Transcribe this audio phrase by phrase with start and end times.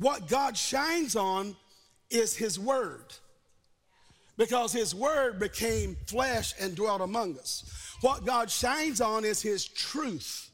[0.00, 1.54] what God shines on
[2.10, 3.14] is His Word.
[4.36, 7.94] Because His Word became flesh and dwelt among us.
[8.00, 10.50] What God shines on is His truth.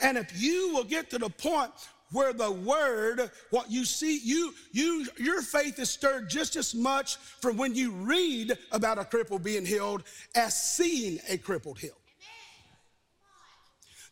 [0.00, 1.72] And if you will get to the point
[2.12, 7.16] where the word, what you see, you, you, your faith is stirred just as much
[7.16, 10.02] from when you read about a cripple being healed
[10.34, 11.96] as seeing a crippled healed.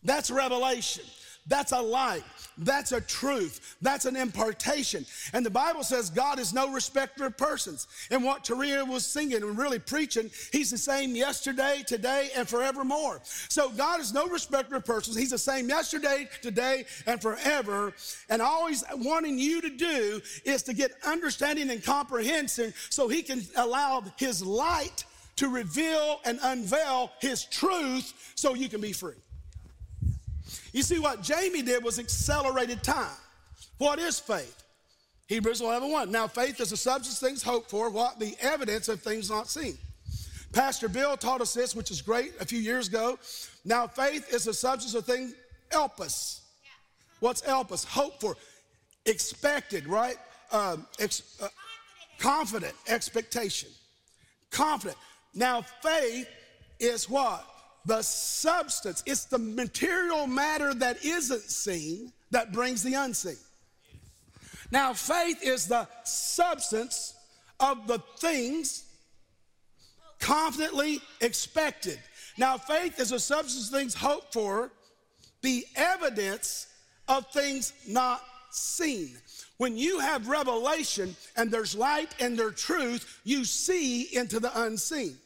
[0.03, 1.05] That's revelation.
[1.51, 2.23] That's a light.
[2.57, 3.77] That's a truth.
[3.83, 5.05] That's an impartation.
[5.33, 7.89] And the Bible says God is no respecter of persons.
[8.13, 13.21] And what Taria was singing and really preaching, He's the same yesterday, today, and forevermore.
[13.25, 15.17] So God is no respecter of persons.
[15.17, 17.95] He's the same yesterday, today, and forever.
[18.29, 23.43] And always wanting you to do is to get understanding and comprehension so He can
[23.57, 25.05] allow His light
[25.37, 29.17] to reveal and unveil His truth so you can be free.
[30.73, 33.17] You see, what Jamie did was accelerated time.
[33.79, 34.63] What is faith?
[35.27, 36.11] Hebrews 11 1.
[36.11, 38.19] Now, faith is the substance of things hoped for, what?
[38.19, 39.79] The evidence of things not seen.
[40.53, 43.19] Pastor Bill taught us this, which is great a few years ago.
[43.65, 45.35] Now, faith is the substance of things
[45.71, 46.43] help us.
[47.21, 47.85] What's help us?
[47.85, 48.37] Hope for,
[49.07, 50.17] expected, right?
[50.51, 51.49] Um, ex, uh,
[52.19, 53.69] confident, expectation.
[54.51, 54.99] Confident.
[55.35, 56.29] Now, faith
[56.81, 57.47] is what?
[57.85, 63.37] The substance, it's the material matter that isn't seen that brings the unseen.
[64.71, 67.15] Now, faith is the substance
[67.59, 68.85] of the things
[70.19, 71.99] confidently expected.
[72.37, 74.71] Now, faith is a substance of things hoped for,
[75.43, 76.69] the evidence
[77.09, 79.17] of things not seen.
[79.57, 85.17] When you have revelation and there's light and there's truth, you see into the unseen.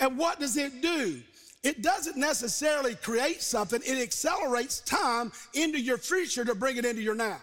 [0.00, 1.22] And what does it do?
[1.66, 7.02] It doesn't necessarily create something, it accelerates time into your future to bring it into
[7.02, 7.38] your now.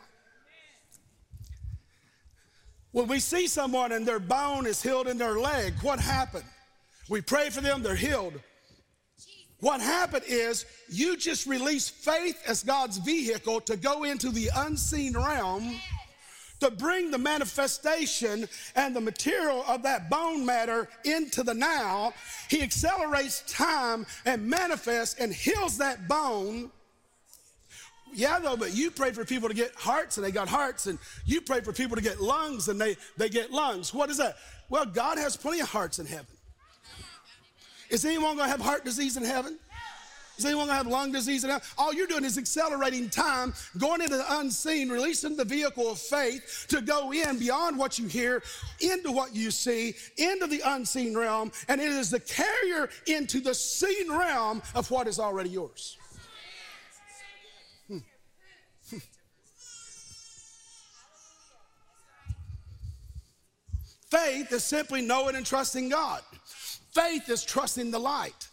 [2.93, 6.45] When we see someone and their bone is healed in their leg, what happened?
[7.09, 8.39] We pray for them, they're healed.
[9.59, 15.17] What happened is you just release faith as God's vehicle to go into the unseen
[15.17, 15.75] realm
[16.63, 22.13] to bring the manifestation and the material of that bone matter into the now.
[22.49, 26.71] He accelerates time and manifests and heals that bone.
[28.13, 30.99] Yeah, though, but you pray for people to get hearts and they got hearts, and
[31.25, 33.93] you pray for people to get lungs and they, they get lungs.
[33.93, 34.37] What is that?
[34.69, 36.27] Well, God has plenty of hearts in heaven.
[37.89, 39.59] Is anyone going to have heart disease in heaven?
[40.37, 41.45] Is anyone gonna have lung disease?
[41.77, 46.65] All you're doing is accelerating time, going into the unseen, releasing the vehicle of faith
[46.69, 48.41] to go in beyond what you hear,
[48.79, 53.53] into what you see, into the unseen realm, and it is the carrier into the
[53.53, 55.97] seen realm of what is already yours.
[57.87, 57.99] Hmm.
[64.09, 66.21] Faith is simply knowing and trusting God.
[66.91, 68.47] Faith is trusting the light.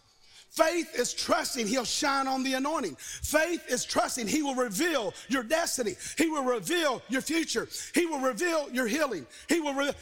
[0.61, 2.97] Faith is trusting He'll shine on the anointing.
[2.99, 5.95] Faith is trusting He will reveal your destiny.
[6.19, 7.67] He will reveal your future.
[7.95, 9.27] He will reveal your healing.
[9.49, 9.95] He will reveal.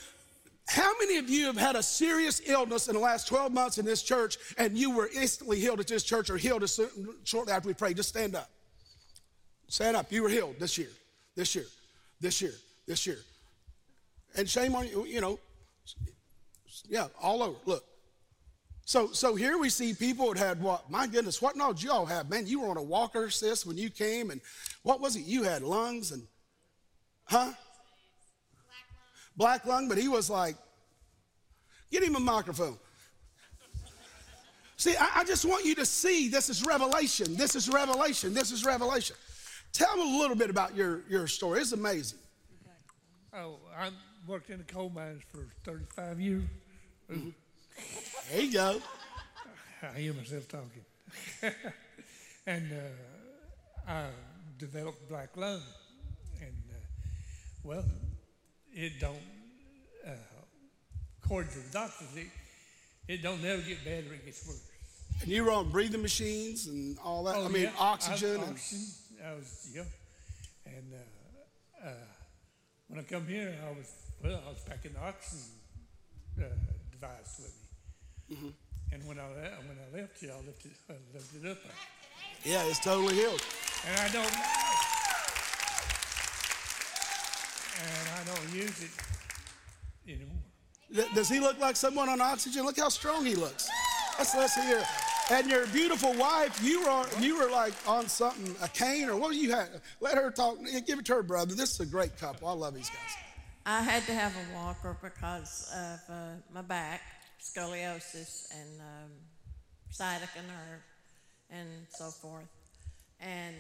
[0.66, 3.86] How many of you have had a serious illness in the last 12 months in
[3.86, 6.68] this church and you were instantly healed at this church or healed
[7.24, 7.96] shortly after we prayed?
[7.96, 8.50] Just stand up.
[9.68, 10.10] Stand up.
[10.10, 10.90] You were healed this year,
[11.36, 11.66] this year,
[12.20, 12.54] this year,
[12.86, 13.18] this year.
[14.36, 15.38] And shame on you, you know,
[16.88, 17.56] yeah, all over.
[17.64, 17.84] Look,
[18.88, 20.90] so, so here we see people that had what?
[20.90, 22.30] My goodness, what knowledge y'all have?
[22.30, 24.40] Man, you were on a walker, sis, when you came, and
[24.82, 25.26] what was it?
[25.26, 26.22] You had lungs and,
[27.24, 27.52] huh?
[29.36, 30.56] Black lung, Black lung but he was like,
[31.92, 32.78] get him a microphone.
[34.78, 37.36] See, I, I, just want you to see this is revelation.
[37.36, 38.32] This is revelation.
[38.32, 39.16] This is revelation.
[39.74, 41.60] Tell them a little bit about your, your story.
[41.60, 42.20] It's amazing.
[43.34, 43.90] Oh, I
[44.26, 46.42] worked in the coal mines for 35 years.
[47.12, 47.28] Mm-hmm.
[48.30, 48.80] There you go.
[49.82, 50.84] I hear myself talking.
[52.46, 54.06] and uh, I
[54.58, 55.62] developed black lung.
[56.40, 56.78] And, uh,
[57.64, 57.84] well,
[58.74, 59.16] it don't,
[60.06, 60.10] uh,
[61.24, 62.26] according to the doctors, it,
[63.06, 64.62] it don't never get better, it gets worse.
[65.22, 67.36] And you were on breathing machines and all that?
[67.36, 67.70] Oh, I mean, yeah.
[67.78, 68.40] oxygen.
[68.40, 68.52] I and...
[68.52, 68.84] oxygen.
[69.24, 69.82] I was, yeah.
[70.66, 71.92] And uh, uh,
[72.88, 73.92] when I come here, I was,
[74.22, 75.48] well, I was packing the oxygen
[76.38, 76.44] uh,
[76.92, 77.67] device with me.
[78.32, 78.48] Mm-hmm.
[78.92, 81.58] And when I, when I left you, I lifted, I lifted up.
[82.44, 83.42] Yeah, it's totally healed.
[83.86, 84.34] And I don't,
[87.80, 88.90] and I don't use it
[90.10, 91.08] anymore.
[91.14, 92.64] Does he look like someone on oxygen?
[92.64, 93.68] Look how strong he looks.
[94.18, 94.82] Let's let's hear.
[95.30, 99.34] And your beautiful wife, you were you were like on something, a cane or what
[99.34, 99.68] you had?
[100.00, 100.58] Let her talk.
[100.86, 101.54] Give it to her brother.
[101.54, 102.48] This is a great couple.
[102.48, 103.16] I love these guys.
[103.66, 106.14] I had to have a walker because of uh,
[106.54, 107.02] my back,
[107.40, 109.10] scoliosis, and um,
[109.90, 110.82] sciatica nerve,
[111.50, 112.48] and so forth.
[113.20, 113.54] And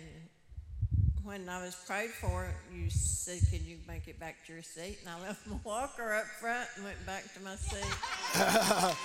[1.24, 4.98] when I was prayed for, you said, Can you make it back to your seat?
[5.00, 8.96] And I left my walker up front and went back to my seat.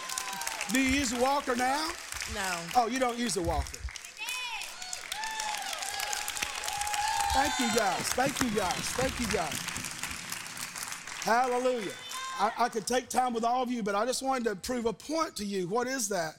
[0.74, 1.90] Do you use a walker now?
[2.34, 2.56] No.
[2.75, 3.78] Oh, you don't use a walker.
[7.34, 8.02] Thank you guys.
[8.14, 8.74] Thank you guys.
[8.74, 9.60] Thank you guys.
[11.24, 11.92] Hallelujah.
[12.40, 14.86] I, I, could take time with all of you, but I just wanted to prove
[14.86, 15.68] a point to you.
[15.68, 16.36] What is that?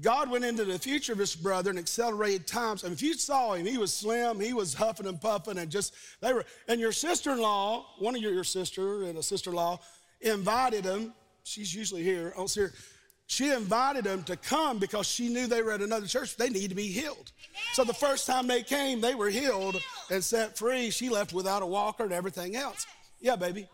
[0.00, 2.84] God went into the future of his brother and accelerated times.
[2.84, 5.94] And if you saw him, he was slim, he was huffing and puffing, and just
[6.20, 6.44] they were.
[6.68, 9.80] And your sister-in-law, one of your, your sister and a sister-in-law,
[10.20, 11.12] invited him.
[11.42, 12.32] She's usually here.
[12.34, 12.72] I don't see her.
[13.26, 16.36] She invited them to come because she knew they were at another church.
[16.36, 17.30] They need to be healed.
[17.74, 19.80] So the first time they came, they were healed
[20.10, 20.90] and set free.
[20.90, 22.86] She left without a walker and everything else.
[23.20, 23.68] Yeah, baby.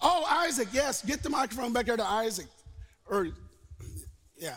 [0.00, 1.04] Oh, Isaac, yes.
[1.04, 2.46] Get the microphone back there to Isaac.
[3.06, 3.28] Or,
[4.36, 4.54] yeah.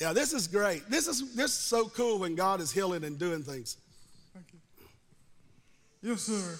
[0.00, 0.90] Yeah, this is great.
[0.90, 3.76] This is this is so cool when God is healing and doing things.
[4.34, 4.58] Thank you.
[6.02, 6.58] Yes, sir.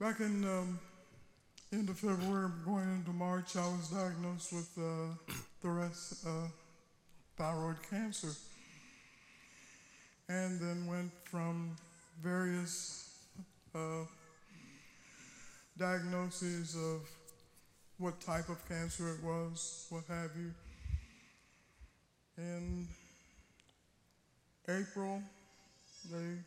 [0.00, 0.80] Back in um,
[1.72, 6.48] end of February, going into March, I was diagnosed with uh, thoracic uh,
[7.36, 8.32] thyroid cancer,
[10.28, 11.76] and then went from
[12.20, 13.07] various
[13.74, 14.04] uh,
[15.76, 17.08] diagnoses of
[17.98, 20.52] what type of cancer it was, what have you.
[22.36, 22.86] In
[24.68, 25.22] April,
[26.10, 26.38] they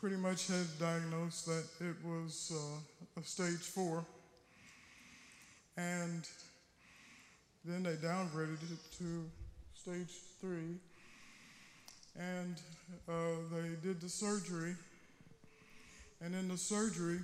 [0.00, 4.04] pretty much had diagnosed that it was uh, a stage four.
[5.76, 6.26] And
[7.64, 9.24] then they downgraded it to
[9.74, 10.76] stage three.
[12.18, 12.56] And
[13.08, 13.12] uh,
[13.52, 14.74] they did the surgery.
[16.22, 17.20] And in the surgery,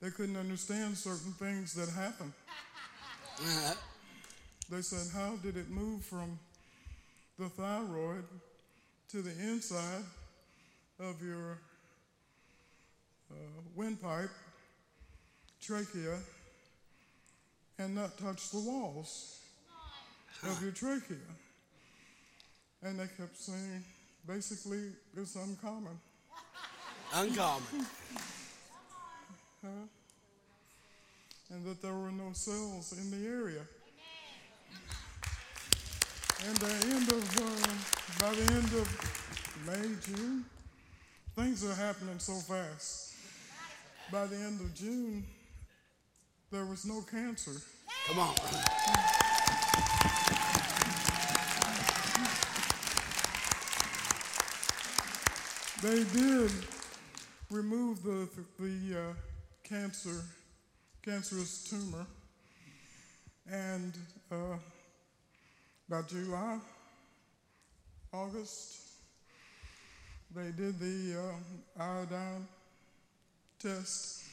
[0.00, 2.32] they couldn't understand certain things that happened.
[4.70, 6.38] they said, How did it move from
[7.38, 8.24] the thyroid
[9.10, 10.04] to the inside
[11.00, 11.58] of your
[13.30, 13.34] uh,
[13.74, 14.30] windpipe,
[15.60, 16.18] trachea,
[17.78, 19.40] and not touch the walls
[20.42, 21.16] of your trachea.
[22.82, 23.84] And they kept saying,
[24.26, 25.98] basically, it's uncommon.
[27.14, 27.86] Uncommon.
[29.62, 29.68] Huh?
[31.50, 33.60] And that there were no cells in the area.
[36.46, 38.88] And the end of, uh, by the end of
[39.66, 40.44] May, June,
[41.36, 43.12] things are happening so fast
[44.12, 45.24] by the end of June,
[46.50, 47.52] there was no cancer.
[48.08, 48.34] Come on.
[55.80, 56.52] They did
[57.52, 58.28] remove the,
[58.58, 59.12] the uh,
[59.62, 60.24] cancer,
[61.04, 62.06] cancerous tumor,
[63.50, 63.92] and
[64.30, 64.56] uh,
[65.88, 66.58] by July,
[68.10, 68.78] August,
[70.34, 71.18] they did the
[71.78, 72.46] uh, iodine
[73.58, 74.24] test.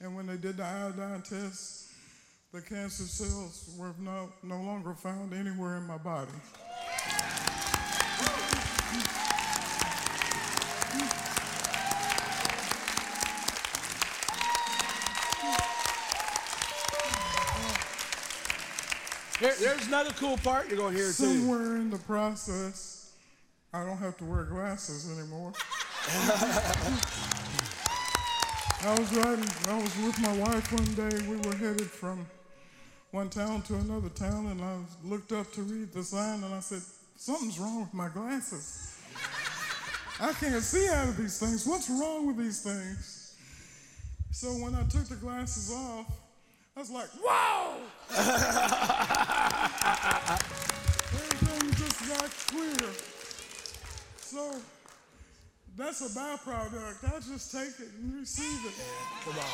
[0.00, 1.88] And when they did the iodine test,
[2.52, 6.32] the cancer cells were no, no longer found anywhere in my body.
[19.62, 21.12] There's another cool part you're going to hear too.
[21.12, 23.12] Somewhere in the process,
[23.72, 25.52] I don't have to wear glasses anymore.
[28.84, 31.26] I was riding, I was with my wife one day.
[31.28, 32.26] We were headed from
[33.12, 36.60] one town to another town, and I looked up to read the sign, and I
[36.60, 36.82] said,
[37.16, 38.98] Something's wrong with my glasses.
[40.20, 41.64] I can't see out of these things.
[41.66, 43.36] What's wrong with these things?
[44.32, 46.06] So when I took the glasses off,
[46.76, 47.76] I was like, Whoa!
[49.84, 52.90] Everything just got clear.
[54.16, 54.60] So
[55.76, 57.04] that's a byproduct.
[57.04, 58.74] I just take it and receive it.
[59.24, 59.44] Come on.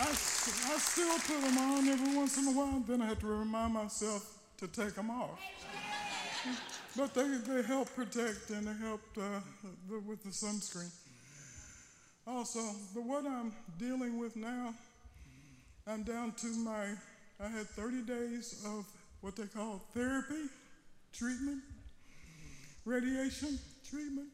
[0.00, 3.26] I, I still put them on every once in a while, then I have to
[3.26, 5.40] remind myself to take them off.
[6.96, 9.40] But they, they help protect and they help uh,
[10.06, 10.90] with the sunscreen.
[12.26, 12.60] Also,
[12.94, 14.74] but what I'm dealing with now,
[15.88, 16.86] I'm down to my,
[17.40, 18.84] I had 30 days of
[19.20, 20.48] what they call therapy,
[21.12, 21.62] treatment,
[22.84, 24.28] radiation treatment.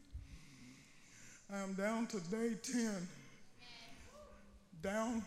[1.53, 3.07] I'm down to day 10
[4.85, 5.23] down,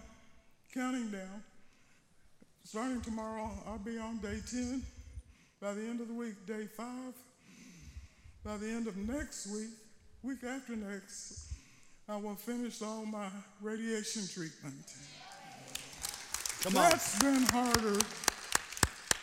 [0.72, 1.42] counting down.
[2.62, 4.82] Starting tomorrow, I'll be on day 10.
[5.60, 7.12] By the end of the week, day five.
[8.44, 9.70] By the end of next week,
[10.22, 11.52] week after next,
[12.08, 13.28] I will finish all my
[13.60, 14.76] radiation treatment.
[16.62, 16.90] Come on.
[16.90, 18.00] That's been harder.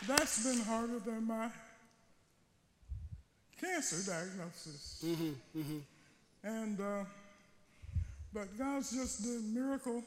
[0.06, 1.50] That's been harder than my
[3.60, 5.04] cancer diagnosis.
[6.42, 7.04] And, uh,
[8.32, 10.02] but God's just did miracle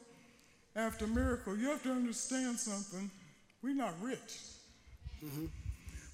[0.74, 1.56] after miracle.
[1.56, 3.10] You have to understand something.
[3.62, 4.38] We're not rich,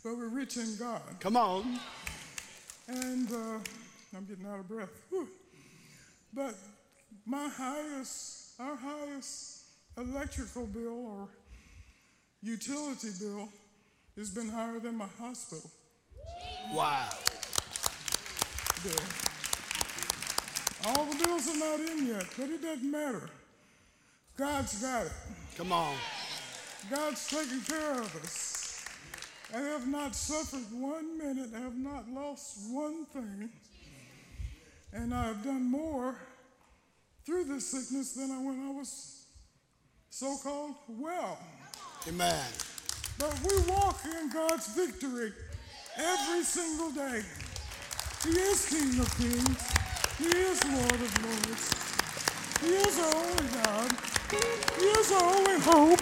[0.02, 1.02] but we're rich in God.
[1.20, 1.78] Come on.
[2.88, 3.58] And uh,
[4.16, 4.90] I'm getting out of breath.
[5.10, 5.28] Whew.
[6.34, 6.54] But
[7.24, 9.55] my highest, our highest
[9.98, 11.28] electrical bill or
[12.42, 13.48] utility bill
[14.16, 15.70] has been higher than my hospital
[16.72, 17.08] Wow.
[18.82, 18.94] bill.
[20.84, 23.28] All the bills are not in yet, but it doesn't matter.
[24.36, 25.12] God's got it.
[25.56, 25.96] Come on.
[26.90, 28.84] God's taking care of us.
[29.54, 33.48] I have not suffered one minute, I have not lost one thing.
[34.92, 36.16] And I have done more
[37.24, 39.25] through this sickness than I when I was
[40.18, 41.38] so called well.
[42.08, 42.46] Amen.
[43.18, 45.30] But we walk in God's victory
[45.94, 47.20] every single day.
[48.24, 49.60] He is King of Kings.
[50.16, 51.68] He is Lord of Lords.
[52.62, 53.92] He is our only God.
[54.80, 56.00] He is our only hope.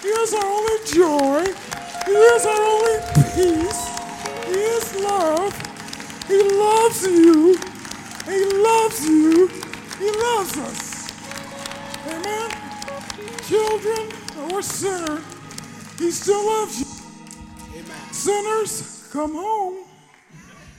[0.00, 1.52] He is our only joy.
[2.06, 2.98] He is our only
[3.34, 3.82] peace.
[4.46, 5.52] He is love.
[6.28, 7.58] He loves you.
[8.26, 9.48] He loves you.
[9.98, 11.10] He loves us.
[12.06, 12.59] Amen.
[13.80, 14.12] Children
[14.52, 15.22] or sinner,
[15.98, 17.78] he still loves you.
[17.78, 18.12] Amen.
[18.12, 19.86] Sinners, come home.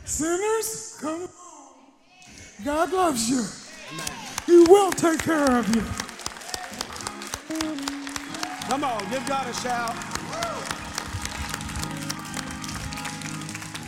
[0.06, 1.76] Sinners, come home.
[2.64, 3.44] God loves you.
[4.46, 5.82] He will take care of you.
[8.68, 9.96] Come on, give God a shout.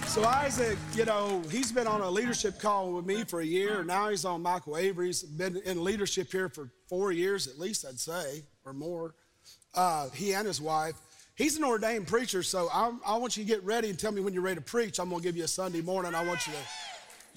[0.08, 3.84] So Isaac, you know, he's been on a leadership call with me for a year.
[3.84, 5.24] Now he's on Michael Avery's.
[5.24, 9.14] Been in leadership here for four years at least, I'd say, or more.
[9.76, 10.96] Uh, he and his wife.
[11.36, 14.22] He's an ordained preacher, so I, I want you to get ready and tell me
[14.22, 15.00] when you're ready to preach.
[15.00, 16.14] I'm gonna give you a Sunday morning.
[16.14, 16.60] I want you to.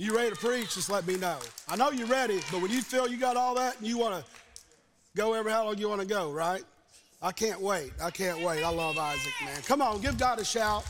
[0.04, 0.74] You ready to preach?
[0.74, 1.38] Just let me know.
[1.68, 4.22] I know you're ready, but when you feel you got all that and you want
[4.22, 4.30] to
[5.16, 6.62] go every how long you want to go, right?
[7.22, 7.92] I can't wait.
[8.02, 8.62] I can't wait.
[8.62, 9.62] I love Isaac, man.
[9.62, 10.84] Come on, give God a shout.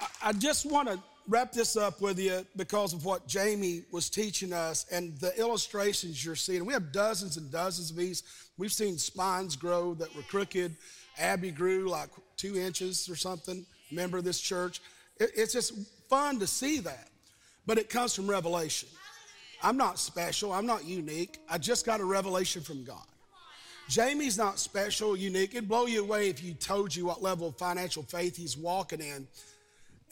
[0.00, 0.98] I- I just want to
[1.30, 6.24] wrap this up with you because of what Jamie was teaching us and the illustrations
[6.24, 6.66] you're seeing.
[6.66, 8.24] We have dozens and dozens of these.
[8.58, 10.76] We've seen spines grow that were crooked.
[11.18, 13.64] Abby grew like two inches or something.
[13.92, 14.80] Member of this church.
[15.18, 15.72] It- it's just
[16.08, 17.08] fun to see that,
[17.64, 18.88] but it comes from revelation.
[19.62, 20.52] I'm not special.
[20.52, 21.38] I'm not unique.
[21.48, 23.06] I just got a revelation from God.
[23.88, 25.54] Jamie's not special, unique.
[25.54, 29.00] It'd blow you away if you told you what level of financial faith he's walking
[29.00, 29.28] in.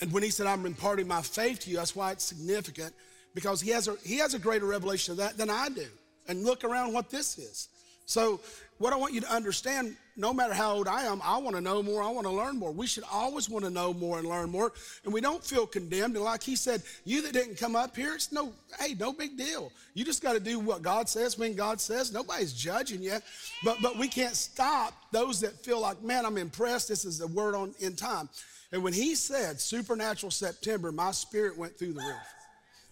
[0.00, 2.94] And when he said, I'm imparting my faith to you, that's why it's significant
[3.34, 5.86] because he has a, he has a greater revelation of that than I do.
[6.28, 7.68] And look around what this is.
[8.04, 8.40] So,
[8.78, 11.60] what I want you to understand, no matter how old I am, I want to
[11.60, 12.02] know more.
[12.02, 12.70] I want to learn more.
[12.70, 14.72] We should always want to know more and learn more.
[15.04, 16.14] And we don't feel condemned.
[16.14, 19.36] And like he said, you that didn't come up here, it's no, hey, no big
[19.36, 19.72] deal.
[19.94, 22.12] You just got to do what God says when God says.
[22.12, 23.18] Nobody's judging you.
[23.64, 26.88] But but we can't stop those that feel like, man, I'm impressed.
[26.88, 28.28] This is the word on in time.
[28.72, 32.34] And when he said supernatural September, my spirit went through the roof.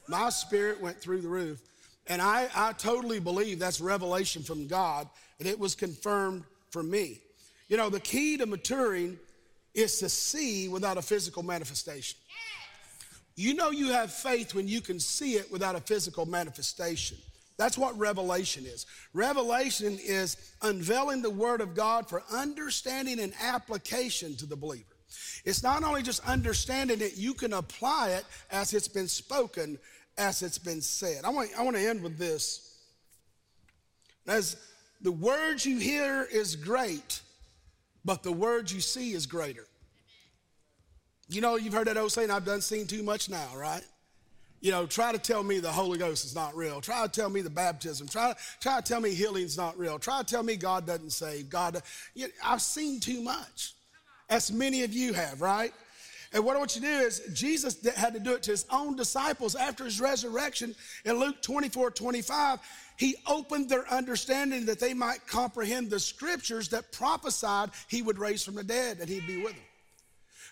[0.09, 1.61] My spirit went through the roof.
[2.07, 7.21] And I, I totally believe that's revelation from God, and it was confirmed for me.
[7.69, 9.19] You know, the key to maturing
[9.75, 12.19] is to see without a physical manifestation.
[13.35, 17.19] You know you have faith when you can see it without a physical manifestation.
[17.59, 18.87] That's what revelation is.
[19.13, 24.96] Revelation is unveiling the word of God for understanding and application to the believer.
[25.45, 29.79] It's not only just understanding it, you can apply it as it's been spoken,
[30.19, 31.25] as it's been said.
[31.25, 32.79] I want, I want to end with this.
[34.27, 34.57] As
[35.01, 37.21] the word you hear is great,
[38.05, 39.67] but the word you see is greater.
[41.29, 43.85] You know, you've heard that old saying, I've done seen too much now, right?
[44.61, 46.81] You know, try to tell me the Holy Ghost is not real.
[46.81, 48.09] Try to tell me the baptism.
[48.09, 49.99] Try, try to tell me healing's not real.
[49.99, 51.51] Try to tell me God doesn't save.
[51.51, 51.83] God,
[52.15, 53.75] you know, I've seen too much.
[54.29, 55.73] As many of you have, right?
[56.33, 58.67] And what I want you to do is, Jesus had to do it to his
[58.71, 60.75] own disciples after his resurrection.
[61.05, 62.59] In Luke 24 25,
[62.97, 68.43] he opened their understanding that they might comprehend the scriptures that prophesied he would raise
[68.43, 69.63] from the dead and he'd be with them.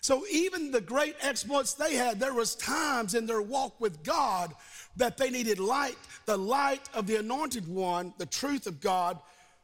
[0.01, 4.53] So even the great exploits they had, there was times in their walk with God
[4.97, 9.19] that they needed light, the light of the anointed one, the truth of God,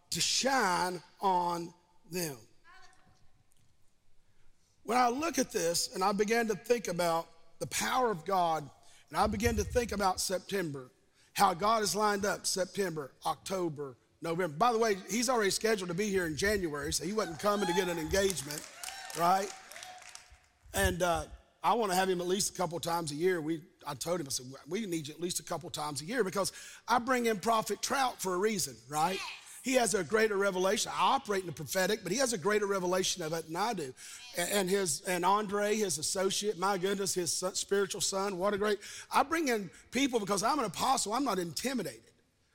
[0.10, 1.72] to shine on
[2.10, 2.38] them.
[4.92, 7.26] When I look at this and I began to think about
[7.60, 8.70] the power of God,
[9.08, 10.92] and I began to think about September,
[11.32, 14.54] how God has lined up September, October, November.
[14.58, 17.68] By the way, he's already scheduled to be here in January, so he wasn't coming
[17.68, 18.62] to get an engagement,
[19.18, 19.48] right?
[20.74, 21.24] And uh,
[21.64, 23.40] I want to have him at least a couple times a year.
[23.40, 26.06] We, I told him, I said, we need you at least a couple times a
[26.06, 26.52] year because
[26.86, 29.20] I bring in Prophet Trout for a reason, right?
[29.63, 30.91] He has a greater revelation.
[30.96, 33.74] I operate in the prophetic, but he has a greater revelation of it than I
[33.74, 33.94] do.
[34.38, 38.80] And his and Andre, his associate, my goodness, his son, spiritual son, what a great.
[39.13, 41.13] I bring in people because I'm an apostle.
[41.13, 42.11] I'm not intimidated.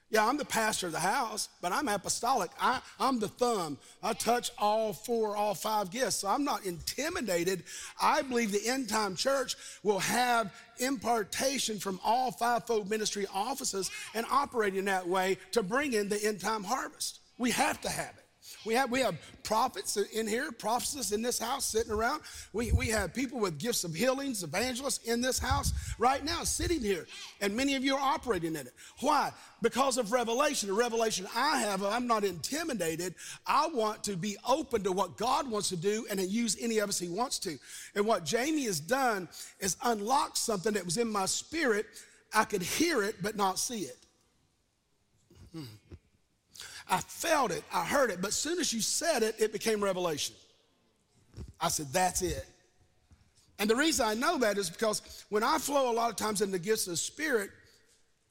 [0.08, 2.50] Yeah, I'm the pastor of the house, but I'm apostolic.
[2.60, 3.76] I, am the thumb.
[4.04, 6.16] I touch all four, all five gifts.
[6.16, 7.64] So I'm not intimidated.
[8.00, 14.24] I believe the end time church will have impartation from all fivefold ministry offices and
[14.30, 17.18] operate in that way to bring in the end time harvest.
[17.36, 18.25] We have to have it.
[18.64, 22.22] We have, we have prophets in here, prophetess in this house sitting around.
[22.52, 26.80] We, we have people with gifts of healings, evangelists in this house right now sitting
[26.80, 27.06] here.
[27.40, 28.74] And many of you are operating in it.
[29.00, 29.30] Why?
[29.62, 30.68] Because of revelation.
[30.68, 33.14] The revelation I have, I'm not intimidated.
[33.46, 36.78] I want to be open to what God wants to do and to use any
[36.78, 37.56] of us He wants to.
[37.94, 39.28] And what Jamie has done
[39.60, 41.86] is unlock something that was in my spirit.
[42.34, 43.98] I could hear it, but not see it.
[45.52, 45.95] Hmm.
[46.88, 50.36] I felt it, I heard it, but soon as you said it, it became revelation.
[51.60, 52.46] I said, that's it.
[53.58, 56.42] And the reason I know that is because when I flow a lot of times
[56.42, 57.50] in the gifts of the Spirit,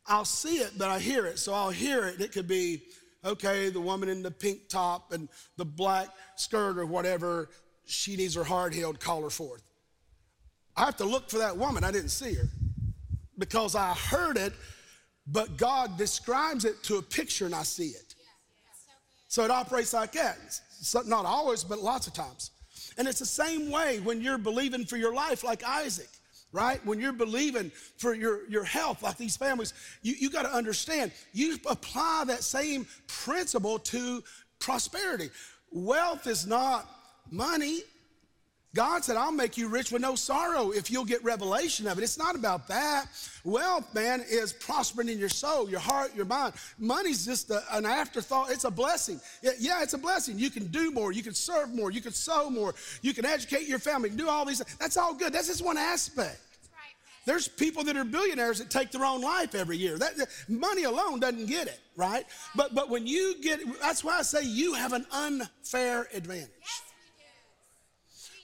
[0.06, 1.40] I'll see it, but I hear it.
[1.40, 2.22] So I'll hear it.
[2.22, 2.84] It could be,
[3.26, 7.50] okay, the woman in the pink top and the black skirt or whatever,
[7.86, 9.64] she needs her heart healed, call her forth.
[10.78, 11.84] I have to look for that woman.
[11.84, 12.48] I didn't see her
[13.38, 14.54] because I heard it,
[15.26, 18.15] but God describes it to a picture and I see it.
[19.36, 20.38] So it operates like that.
[21.08, 22.52] Not always, but lots of times.
[22.98, 26.08] And it's the same way when you're believing for your life, like Isaac,
[26.54, 26.80] right?
[26.86, 31.12] When you're believing for your, your health, like these families, you, you got to understand,
[31.34, 34.24] you apply that same principle to
[34.60, 35.30] prosperity.
[35.70, 36.90] Wealth is not
[37.30, 37.82] money,
[38.76, 42.04] God said, I'll make you rich with no sorrow if you'll get revelation of it.
[42.04, 43.08] It's not about that.
[43.46, 46.56] Wealth, man, is prospering in your soul, your heart, your mind.
[46.78, 48.52] Money's just a, an afterthought.
[48.52, 49.22] It's a blessing.
[49.42, 50.38] Yeah, it's a blessing.
[50.38, 51.14] You can do more.
[51.14, 51.90] You can serve more.
[51.90, 52.76] You can sow more.
[53.02, 54.10] You can educate your family.
[54.10, 54.76] do all these things.
[54.78, 55.32] That's all good.
[55.32, 56.42] That's just one aspect.
[57.26, 59.98] There's people that are billionaires that take their own life every year.
[59.98, 60.14] That,
[60.50, 62.24] money alone doesn't get it, right?
[62.56, 66.52] But but when you get, that's why I say you have an unfair advantage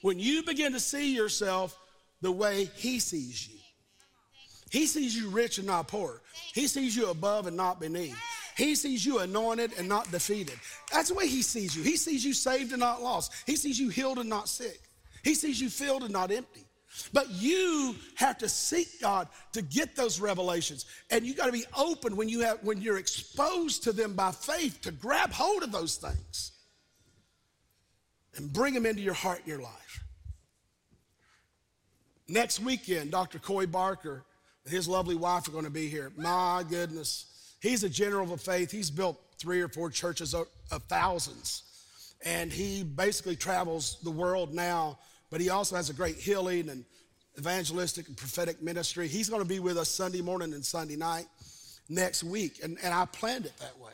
[0.02, 1.78] when you begin to see yourself
[2.20, 3.58] the way He sees you.
[4.70, 6.22] He sees you rich and not poor.
[6.54, 8.18] He sees you above and not beneath.
[8.56, 10.58] He sees you anointed and not defeated.
[10.92, 11.82] That's the way He sees you.
[11.82, 13.32] He sees you saved and not lost.
[13.46, 14.80] He sees you healed and not sick.
[15.24, 16.64] He sees you filled and not empty.
[17.12, 20.84] But you have to seek God to get those revelations.
[21.10, 24.30] And you got to be open when you have when you're exposed to them by
[24.30, 26.52] faith to grab hold of those things
[28.36, 30.04] and bring them into your heart and your life.
[32.28, 33.38] Next weekend, Dr.
[33.38, 34.24] Coy Barker
[34.64, 36.12] and his lovely wife are going to be here.
[36.16, 37.26] My goodness.
[37.60, 38.70] He's a general of faith.
[38.70, 40.48] He's built three or four churches of
[40.88, 41.62] thousands.
[42.24, 44.98] And he basically travels the world now,
[45.30, 46.84] but he also has a great healing and
[47.38, 49.08] evangelistic and prophetic ministry.
[49.08, 51.26] He's going to be with us Sunday morning and Sunday night
[51.88, 52.60] next week.
[52.62, 53.91] And, and I planned it that way.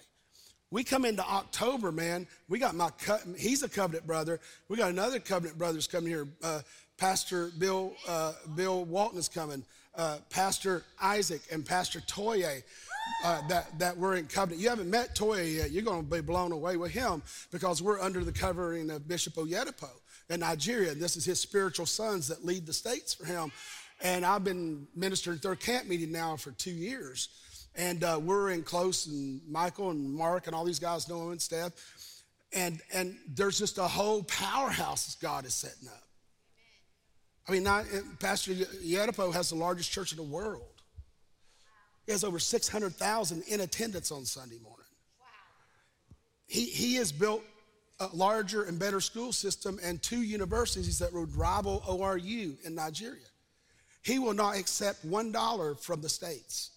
[0.70, 2.26] We come into October, man.
[2.48, 4.38] We got my, cut, he's a covenant brother.
[4.68, 6.28] We got another covenant brothers coming here.
[6.42, 6.61] Uh,
[6.98, 9.64] Pastor Bill, uh, Bill Walton is coming.
[9.94, 12.62] Uh, Pastor Isaac and Pastor Toye
[13.24, 14.61] uh, that, that we're in covenant.
[14.61, 15.70] You haven't met Toye yet.
[15.70, 19.35] You're going to be blown away with him because we're under the covering of Bishop
[19.35, 19.90] Oyedepo
[20.28, 20.92] in Nigeria.
[20.92, 23.50] And this is his spiritual sons that lead the states for him.
[24.02, 27.28] And I've been ministering at their camp meeting now for two years.
[27.78, 31.30] And uh, we're in close, and Michael and Mark and all these guys know him
[31.30, 31.72] and Steph.
[32.52, 36.02] And, and there's just a whole powerhouse God is setting up.
[37.48, 37.84] I mean, not,
[38.18, 40.82] Pastor Oyedepo has the largest church in the world.
[42.04, 44.86] He has over 600,000 in attendance on Sunday morning.
[45.20, 45.26] Wow.
[46.46, 47.44] He, he has built
[48.00, 53.26] a larger and better school system and two universities that would rival ORU in Nigeria.
[54.02, 56.70] He will not accept $1 from the states.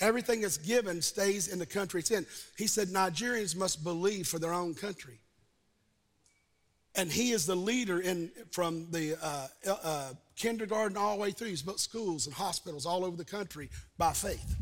[0.00, 2.26] Everything that's given stays in the country it's in.
[2.58, 5.18] He said Nigerians must believe for their own country.
[6.94, 11.48] And he is the leader in, from the uh, uh, kindergarten all the way through.
[11.48, 14.56] He's built schools and hospitals all over the country by faith.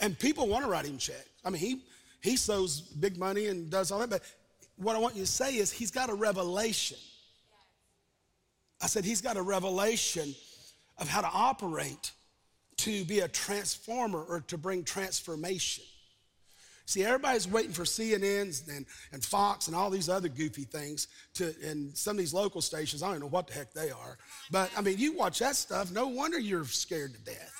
[0.00, 1.28] And people want to write him checks.
[1.44, 1.82] I mean, he,
[2.22, 4.22] he sows big money and does all that, but
[4.76, 6.98] what I want you to say is he's got a revelation.
[8.82, 10.34] I said he's got a revelation
[10.98, 12.12] of how to operate
[12.78, 15.84] to be a transformer or to bring transformation.
[16.86, 21.52] See, everybody's waiting for CNNs and, and Fox and all these other goofy things to,
[21.64, 24.18] and some of these local stations, I don't know what the heck they are.
[24.52, 27.54] But I mean, you watch that stuff, no wonder you're scared to death.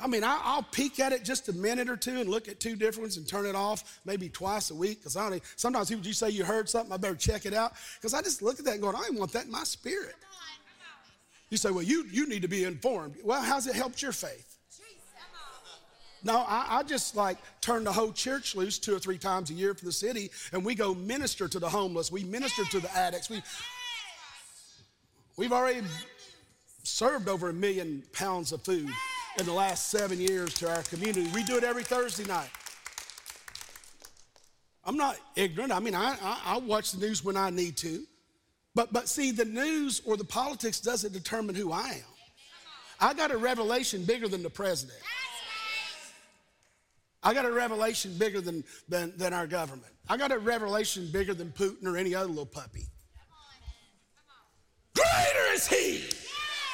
[0.00, 2.60] I mean, I, will peek at it just a minute or two and look at
[2.60, 5.00] two different ones and turn it off maybe twice a week.
[5.00, 7.72] Because I don't, sometimes people, you say you heard something, I better check it out.
[7.96, 10.14] Because I just look at that and go, I don't want that in my spirit.
[11.50, 13.16] You say, well, you, you need to be informed.
[13.24, 14.48] Well, how's it helped your faith?
[16.24, 19.54] No, I, I, just like turn the whole church loose two or three times a
[19.54, 22.10] year for the city, and we go minister to the homeless.
[22.10, 23.30] We minister to the addicts.
[23.30, 23.40] We,
[25.36, 25.82] we've already
[26.82, 28.90] served over a million pounds of food
[29.38, 31.30] in the last seven years to our community.
[31.32, 32.50] We do it every Thursday night.
[34.84, 35.70] I'm not ignorant.
[35.70, 38.04] I mean, I, I, I watch the news when I need to.
[38.74, 42.18] But, but see, the news or the politics doesn't determine who I am.
[43.00, 44.98] I got a revelation bigger than the president.
[47.22, 49.92] I got a revelation bigger than, than, than our government.
[50.08, 52.86] I got a revelation bigger than Putin or any other little puppy.
[54.94, 56.04] Greater is he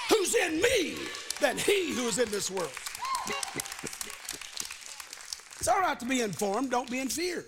[0.08, 0.96] who's in me
[1.40, 2.72] than he who is in this world.
[5.58, 7.44] It's all right to be informed, don't be in fear.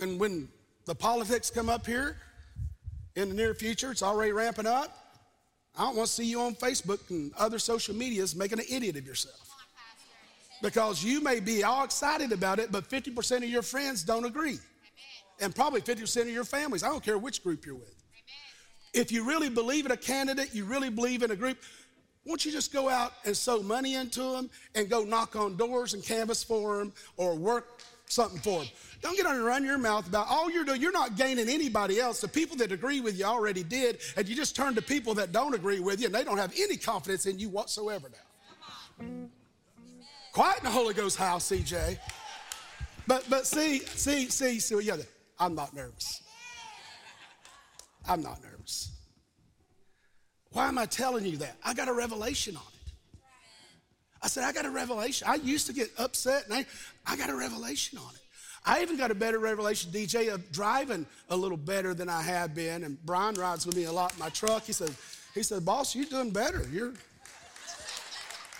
[0.00, 0.48] And when
[0.86, 2.16] the politics come up here
[3.16, 4.98] in the near future, it's already ramping up.
[5.76, 8.96] I don't want to see you on Facebook and other social medias making an idiot
[8.96, 9.40] of yourself.
[10.62, 14.58] Because you may be all excited about it, but 50% of your friends don't agree.
[15.40, 16.82] And probably 50% of your families.
[16.82, 17.94] I don't care which group you're with.
[18.92, 21.58] If you really believe in a candidate, you really believe in a group,
[22.24, 25.94] won't you just go out and sow money into them and go knock on doors
[25.94, 27.82] and canvass for them or work
[28.14, 28.68] something for them?
[29.02, 30.80] Don't get on and run your mouth about all you're doing.
[30.80, 32.20] You're not gaining anybody else.
[32.20, 35.32] The people that agree with you already did, and you just turn to people that
[35.32, 39.26] don't agree with you, and they don't have any confidence in you whatsoever now.
[40.32, 41.98] Quiet in the Holy Ghost house, CJ.
[43.06, 44.96] But but see, see, see, see, yeah,
[45.38, 46.22] I'm not nervous.
[48.08, 48.90] I'm not nervous.
[50.50, 51.56] Why am I telling you that?
[51.64, 52.73] I got a revelation on it.
[54.24, 55.28] I said, I got a revelation.
[55.30, 56.64] I used to get upset, and I,
[57.06, 58.20] I got a revelation on it.
[58.64, 62.54] I even got a better revelation, DJ, of driving a little better than I have
[62.54, 62.84] been.
[62.84, 64.64] And Brian rides with me a lot in my truck.
[64.64, 64.90] He said,
[65.34, 66.66] he said, boss, you're doing better.
[66.72, 66.94] You're,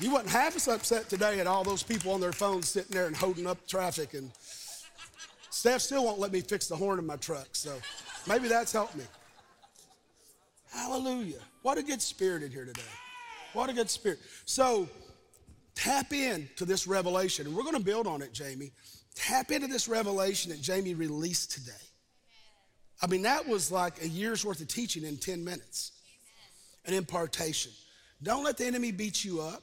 [0.00, 3.07] you wasn't half as upset today at all those people on their phones sitting there
[3.07, 4.12] and holding up traffic.
[4.12, 4.31] And
[5.48, 7.48] Steph still won't let me fix the horn in my truck.
[7.53, 7.74] So
[8.29, 9.05] maybe that's helped me.
[10.70, 11.40] Hallelujah.
[11.62, 12.83] What a good spirit in here today.
[13.55, 14.18] What a good spirit.
[14.44, 14.90] So
[15.75, 17.47] tap in to this revelation.
[17.47, 18.73] And we're going to build on it, Jamie.
[19.15, 21.73] Tap into this revelation that Jamie released today.
[23.03, 25.93] I mean, that was like a year's worth of teaching in 10 minutes,
[26.87, 27.73] an impartation.
[28.23, 29.63] Don't let the enemy beat you up.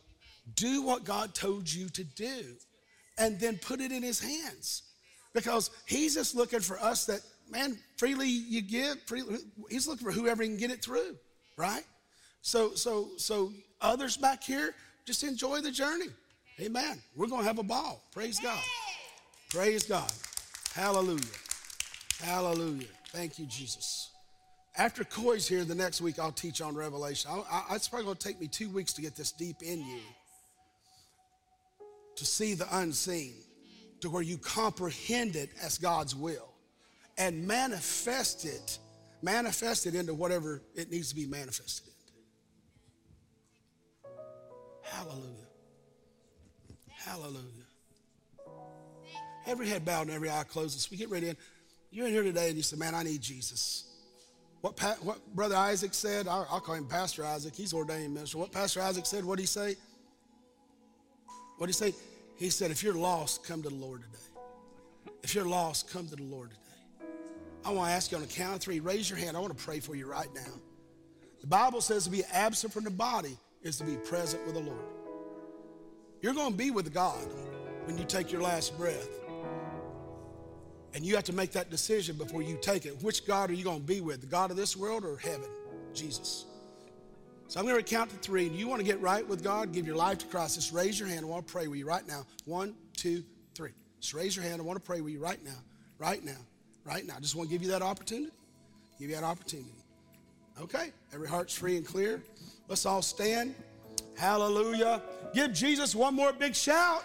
[0.56, 2.56] Do what God told you to do
[3.18, 4.84] and then put it in his hands
[5.34, 9.38] because he's just looking for us that, man, freely you give, freely,
[9.70, 11.16] he's looking for whoever he can get it through,
[11.58, 11.84] right?
[12.42, 14.74] So, so, so others back here,
[15.06, 16.08] just enjoy the journey.
[16.60, 17.02] Amen.
[17.16, 18.04] We're going to have a ball.
[18.14, 18.64] Praise God.
[19.50, 20.12] Praise God.
[20.74, 21.22] Hallelujah.
[22.22, 22.88] Hallelujah.
[23.10, 24.12] Thank you, Jesus.
[24.78, 27.32] After Coy's here the next week, I'll teach on Revelation.
[27.32, 29.80] I, I, it's probably going to take me two weeks to get this deep in
[29.80, 30.00] you
[32.16, 33.34] to see the unseen,
[34.02, 36.50] to where you comprehend it as God's will
[37.18, 38.78] and manifest it,
[39.22, 41.91] manifest it into whatever it needs to be manifested
[44.92, 45.48] Hallelujah.
[46.90, 47.66] Hallelujah.
[49.48, 51.38] Every head bowed and every eye closed as we get ready in.
[51.90, 53.86] You're in here today and you say, Man, I need Jesus.
[54.62, 58.38] What, pa- what Brother Isaac said, I'll, I'll, call him Pastor Isaac, he's ordained minister.
[58.38, 59.76] What Pastor Isaac said, what did he say?
[61.58, 61.94] What did he say?
[62.38, 65.14] He said, If you're lost, come to the Lord today.
[65.24, 67.08] If you're lost, come to the Lord today.
[67.66, 69.38] I want to ask you on a count of three, raise your hand.
[69.38, 70.54] I want to pray for you right now.
[71.42, 74.62] The Bible says to be absent from the body is to be present with the
[74.62, 74.80] Lord.
[76.22, 77.28] You're going to be with God
[77.86, 79.10] when you take your last breath.
[80.94, 83.02] And you have to make that decision before you take it.
[83.02, 84.22] Which God are you going to be with?
[84.22, 85.48] The God of this world or heaven?
[85.94, 86.46] Jesus.
[87.48, 88.48] So I'm going to count to three.
[88.48, 90.56] And you want to get right with God, give your life to Christ.
[90.56, 91.26] Just raise your hand.
[91.26, 92.26] I want to pray with you right now.
[92.46, 93.24] One, two,
[93.56, 93.72] three.
[94.00, 94.62] Just raise your hand.
[94.62, 95.58] I want to pray with you right now.
[95.98, 96.38] Right now.
[96.86, 97.16] right now.
[97.18, 98.32] I just want to give you that opportunity.
[99.00, 99.72] Give you that opportunity.
[100.62, 102.22] Okay, every heart's free and clear.
[102.72, 103.54] Let's all stand.
[104.16, 105.02] Hallelujah.
[105.34, 107.04] Give Jesus one more big shout.